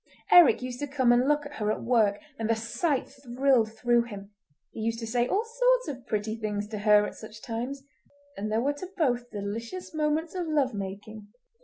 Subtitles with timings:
[0.31, 4.01] Eric used to come and look at her at work and the sight thrilled through
[4.01, 4.31] him.
[4.71, 7.83] He used to say all sorts of pretty things to her at such times,
[8.35, 11.27] and there were to both delicious moments of love making.